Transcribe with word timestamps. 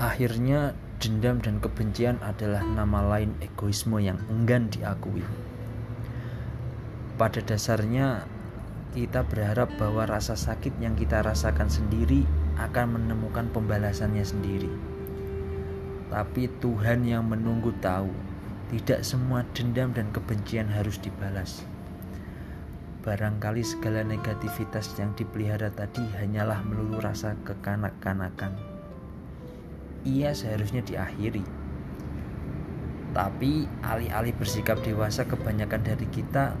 Akhirnya, 0.00 0.72
dendam 0.96 1.44
dan 1.44 1.60
kebencian 1.60 2.16
adalah 2.24 2.64
nama 2.64 3.04
lain 3.04 3.36
egoisme 3.44 4.00
yang 4.00 4.16
enggan 4.32 4.72
diakui. 4.72 5.20
Pada 7.20 7.44
dasarnya, 7.44 8.24
kita 8.96 9.28
berharap 9.28 9.68
bahwa 9.76 10.08
rasa 10.08 10.40
sakit 10.40 10.80
yang 10.80 10.96
kita 10.96 11.20
rasakan 11.20 11.68
sendiri 11.68 12.24
akan 12.56 12.96
menemukan 12.96 13.52
pembalasannya 13.52 14.24
sendiri. 14.24 14.72
Tapi 16.08 16.48
Tuhan 16.64 17.04
yang 17.04 17.28
menunggu 17.28 17.76
tahu, 17.84 18.08
tidak 18.72 19.04
semua 19.04 19.44
dendam 19.52 19.92
dan 19.92 20.08
kebencian 20.16 20.72
harus 20.72 20.96
dibalas. 20.96 21.60
Barangkali 23.04 23.60
segala 23.60 24.00
negativitas 24.00 24.96
yang 24.96 25.12
dipelihara 25.12 25.68
tadi 25.68 26.08
hanyalah 26.16 26.64
melulu 26.64 27.04
rasa 27.04 27.36
kekanak-kanakan 27.44 28.79
ia 30.06 30.32
seharusnya 30.32 30.80
diakhiri. 30.80 31.44
Tapi 33.10 33.66
alih-alih 33.82 34.34
bersikap 34.38 34.78
dewasa 34.86 35.26
kebanyakan 35.26 35.82
dari 35.82 36.06
kita 36.08 36.54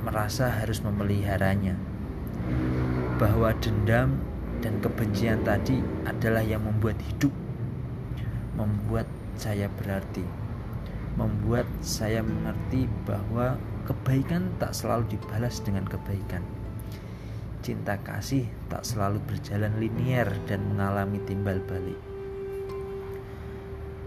merasa 0.00 0.48
harus 0.48 0.80
memeliharanya. 0.80 1.76
Bahwa 3.20 3.52
dendam 3.60 4.16
dan 4.64 4.80
kebencian 4.80 5.44
tadi 5.44 5.80
adalah 6.08 6.40
yang 6.40 6.64
membuat 6.64 6.96
hidup, 7.04 7.32
membuat 8.56 9.04
saya 9.36 9.68
berarti, 9.80 10.24
membuat 11.20 11.68
saya 11.84 12.24
mengerti 12.24 12.88
bahwa 13.04 13.60
kebaikan 13.84 14.48
tak 14.56 14.72
selalu 14.72 15.16
dibalas 15.16 15.60
dengan 15.60 15.84
kebaikan. 15.84 16.59
Cinta 17.60 18.00
kasih 18.00 18.48
tak 18.72 18.88
selalu 18.88 19.20
berjalan 19.28 19.76
linier 19.76 20.32
dan 20.48 20.64
mengalami 20.64 21.20
timbal 21.28 21.60
balik. 21.68 22.00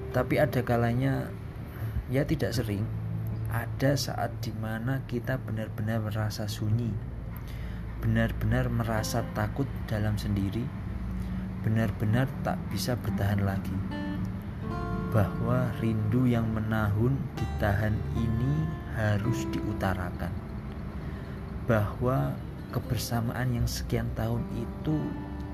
Tapi 0.10 0.42
ada 0.42 0.66
kalanya, 0.66 1.30
ya 2.10 2.26
tidak 2.26 2.58
sering, 2.58 2.82
ada 3.54 3.94
saat 3.94 4.34
di 4.42 4.50
mana 4.58 5.06
kita 5.06 5.38
benar-benar 5.38 6.02
merasa 6.02 6.50
sunyi, 6.50 6.90
benar-benar 8.02 8.74
merasa 8.74 9.22
takut 9.38 9.70
dalam 9.86 10.18
sendiri, 10.18 10.66
benar-benar 11.62 12.26
tak 12.42 12.58
bisa 12.74 12.98
bertahan 12.98 13.46
lagi. 13.46 13.78
Bahwa 15.14 15.70
rindu 15.78 16.26
yang 16.26 16.50
menahun 16.50 17.14
ditahan 17.38 17.94
ini 18.18 18.66
harus 18.98 19.46
diutarakan. 19.54 20.34
Bahwa 21.70 22.34
kebersamaan 22.74 23.54
yang 23.54 23.70
sekian 23.70 24.10
tahun 24.18 24.42
itu 24.58 24.98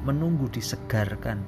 menunggu 0.08 0.48
disegarkan 0.48 1.44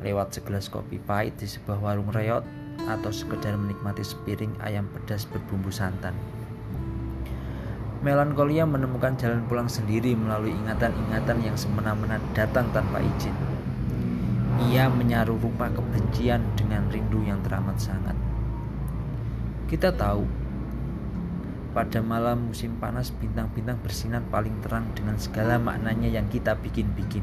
lewat 0.00 0.32
segelas 0.32 0.70
kopi 0.72 0.96
pahit 1.02 1.36
di 1.36 1.50
sebuah 1.50 1.82
warung 1.82 2.08
reot 2.14 2.46
atau 2.88 3.12
sekedar 3.12 3.52
menikmati 3.58 4.00
sepiring 4.00 4.56
ayam 4.64 4.88
pedas 4.88 5.28
berbumbu 5.28 5.68
santan. 5.68 6.16
Melankolia 8.00 8.64
menemukan 8.64 9.12
jalan 9.20 9.44
pulang 9.44 9.68
sendiri 9.68 10.16
melalui 10.16 10.56
ingatan-ingatan 10.56 11.44
yang 11.44 11.52
semena-mena 11.52 12.16
datang 12.32 12.72
tanpa 12.72 12.96
izin. 13.04 13.36
Ia 14.72 14.88
menyaruh 14.88 15.36
rupa 15.36 15.68
kebencian 15.68 16.40
dengan 16.56 16.88
rindu 16.88 17.20
yang 17.28 17.44
teramat 17.44 17.76
sangat. 17.76 18.16
Kita 19.68 19.92
tahu 19.92 20.24
pada 21.70 22.02
malam 22.02 22.50
musim 22.50 22.74
panas 22.82 23.14
bintang-bintang 23.14 23.78
bersinar 23.78 24.26
paling 24.26 24.58
terang 24.58 24.90
dengan 24.98 25.14
segala 25.22 25.54
maknanya 25.62 26.10
yang 26.10 26.26
kita 26.26 26.58
bikin-bikin. 26.58 27.22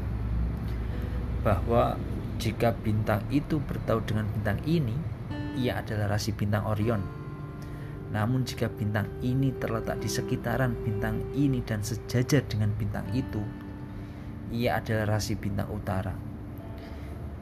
Bahwa 1.44 2.00
jika 2.40 2.72
bintang 2.72 3.20
itu 3.28 3.60
bertaut 3.60 4.08
dengan 4.08 4.24
bintang 4.32 4.56
ini, 4.64 4.96
ia 5.58 5.82
adalah 5.82 6.16
rasi 6.16 6.32
bintang 6.32 6.64
Orion. 6.64 7.02
Namun 8.08 8.48
jika 8.48 8.72
bintang 8.72 9.04
ini 9.20 9.52
terletak 9.52 10.00
di 10.00 10.08
sekitaran 10.08 10.72
bintang 10.80 11.20
ini 11.36 11.60
dan 11.60 11.84
sejajar 11.84 12.40
dengan 12.48 12.72
bintang 12.72 13.04
itu, 13.12 13.44
ia 14.48 14.80
adalah 14.80 15.20
rasi 15.20 15.36
bintang 15.36 15.68
utara. 15.68 16.16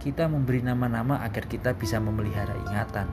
Kita 0.02 0.26
memberi 0.26 0.66
nama-nama 0.66 1.22
agar 1.22 1.47
kita 1.47 1.70
bisa 1.78 2.02
memelihara 2.02 2.58
ingatan. 2.66 3.06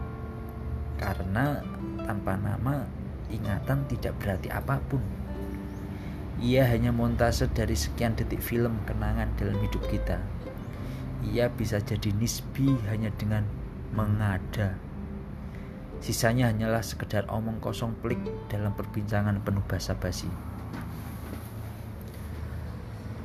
Karena 0.97 1.62
tanpa 2.06 2.38
nama 2.38 3.03
ingatan 3.31 3.85
tidak 3.88 4.17
berarti 4.19 4.50
apa 4.51 4.81
pun. 4.89 5.03
Ia 6.44 6.67
hanya 6.67 6.91
montase 6.91 7.47
dari 7.47 7.78
sekian 7.78 8.17
detik 8.19 8.44
film 8.44 8.81
kenangan 8.84 9.31
dalam 9.38 9.56
hidup 9.63 9.85
kita. 9.88 10.19
Ia 11.23 11.47
bisa 11.47 11.79
jadi 11.79 12.12
nisbi 12.12 12.75
hanya 12.91 13.13
dengan 13.16 13.47
mengada. 13.95 14.75
Sisanya 16.03 16.51
hanyalah 16.51 16.83
sekedar 16.83 17.23
omong 17.31 17.63
kosong 17.63 17.95
pelik 18.03 18.19
dalam 18.51 18.75
perbincangan 18.75 19.39
penuh 19.39 19.63
basa-basi. 19.63 20.28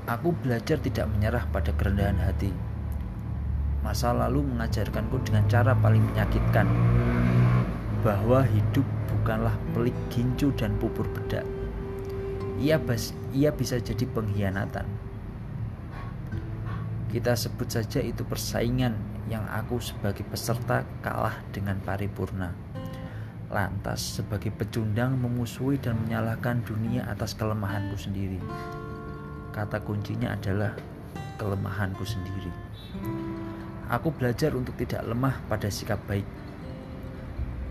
Aku 0.07 0.31
belajar 0.41 0.79
tidak 0.79 1.11
menyerah 1.11 1.45
pada 1.51 1.75
kerendahan 1.75 2.23
hati. 2.23 2.55
Masa 3.83 4.15
lalu 4.15 4.47
mengajarkanku 4.47 5.21
dengan 5.27 5.45
cara 5.51 5.75
paling 5.75 6.01
menyakitkan 6.01 6.71
bahwa 8.07 8.47
hidup 8.47 8.87
bukanlah 9.29 9.53
pelik 9.77 9.93
gincu 10.09 10.49
dan 10.57 10.73
pupur 10.81 11.05
bedak. 11.13 11.45
Ia, 12.65 12.81
bas, 12.81 13.13
ia 13.37 13.53
bisa 13.53 13.77
jadi 13.77 14.09
pengkhianatan. 14.09 14.89
Kita 17.13 17.37
sebut 17.37 17.69
saja 17.69 18.01
itu 18.01 18.25
persaingan 18.25 18.97
yang 19.29 19.45
aku 19.53 19.85
sebagai 19.85 20.25
peserta 20.25 20.81
kalah 21.05 21.37
dengan 21.53 21.77
paripurna. 21.85 22.57
Lantas 23.53 24.17
sebagai 24.17 24.49
pecundang 24.49 25.21
memusuhi 25.21 25.77
dan 25.77 26.01
menyalahkan 26.09 26.65
dunia 26.65 27.05
atas 27.05 27.37
kelemahanku 27.37 28.01
sendiri. 28.01 28.41
Kata 29.53 29.85
kuncinya 29.85 30.41
adalah 30.41 30.73
kelemahanku 31.37 32.01
sendiri. 32.01 32.49
Aku 33.93 34.09
belajar 34.09 34.57
untuk 34.57 34.73
tidak 34.81 35.05
lemah 35.05 35.37
pada 35.53 35.69
sikap 35.69 36.01
baik 36.09 36.25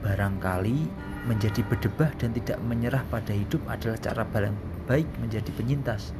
Barangkali 0.06 0.86
menjadi 1.28 1.62
berdebah 1.68 2.10
dan 2.16 2.32
tidak 2.32 2.58
menyerah 2.64 3.04
pada 3.12 3.36
hidup 3.36 3.60
adalah 3.68 4.00
cara 4.00 4.24
paling 4.24 4.56
baik 4.88 5.08
menjadi 5.20 5.52
penyintas. 5.54 6.16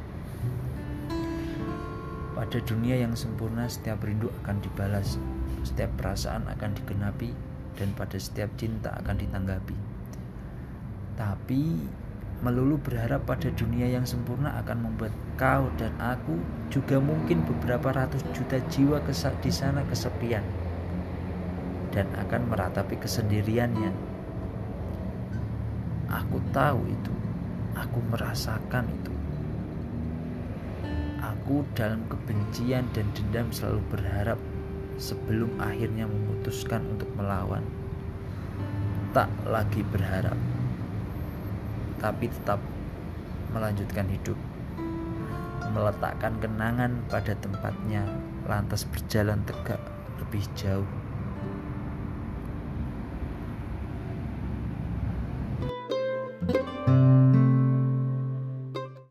Pada 2.36 2.60
dunia 2.62 3.00
yang 3.00 3.18
sempurna, 3.18 3.66
setiap 3.66 4.04
rindu 4.04 4.30
akan 4.44 4.62
dibalas, 4.62 5.18
setiap 5.66 5.90
perasaan 5.98 6.46
akan 6.46 6.70
digenapi, 6.76 7.34
dan 7.74 7.90
pada 7.98 8.14
setiap 8.20 8.52
cinta 8.54 8.94
akan 8.94 9.16
ditanggapi. 9.18 9.74
Tapi 11.18 11.62
melulu 12.38 12.78
berharap 12.78 13.26
pada 13.26 13.50
dunia 13.50 13.90
yang 13.90 14.06
sempurna 14.06 14.54
akan 14.62 14.86
membuat 14.86 15.10
kau 15.34 15.66
dan 15.74 15.90
aku 15.98 16.38
juga 16.70 17.02
mungkin 17.02 17.42
beberapa 17.42 17.90
ratus 17.90 18.22
juta 18.30 18.62
jiwa 18.70 19.02
di 19.42 19.50
sana 19.50 19.82
kesepian 19.90 20.46
dan 21.90 22.06
akan 22.14 22.46
meratapi 22.46 22.94
kesendiriannya. 23.02 24.07
Aku 26.08 26.40
tahu 26.56 26.88
itu, 26.88 27.12
aku 27.76 28.00
merasakan 28.08 28.88
itu. 28.88 29.12
Aku 31.20 31.68
dalam 31.76 32.00
kebencian 32.08 32.88
dan 32.96 33.04
dendam 33.12 33.52
selalu 33.52 33.84
berharap 33.92 34.40
sebelum 34.96 35.52
akhirnya 35.60 36.08
memutuskan 36.08 36.80
untuk 36.96 37.12
melawan. 37.12 37.60
Tak 39.12 39.28
lagi 39.44 39.84
berharap, 39.84 40.36
tapi 42.00 42.32
tetap 42.32 42.60
melanjutkan 43.52 44.08
hidup, 44.08 44.36
meletakkan 45.76 46.40
kenangan 46.40 47.04
pada 47.12 47.36
tempatnya, 47.36 48.08
lantas 48.48 48.88
berjalan 48.88 49.44
tegak 49.44 49.80
lebih 50.20 50.44
jauh 50.56 50.88